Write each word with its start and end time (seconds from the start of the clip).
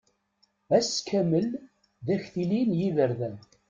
Ass 0.77 0.91
kamel 1.07 1.47
d 2.05 2.07
aktili 2.15 2.61
n 2.69 2.71
yiberdan. 2.79 3.35